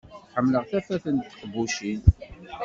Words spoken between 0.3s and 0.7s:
Ḥemmleɣ